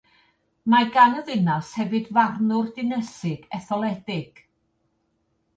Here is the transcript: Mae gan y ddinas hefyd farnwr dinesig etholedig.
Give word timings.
Mae 0.73 0.87
gan 0.95 1.17
y 1.19 1.19
ddinas 1.27 1.69
hefyd 1.81 2.09
farnwr 2.17 2.71
dinesig 2.79 3.47
etholedig. 3.59 4.43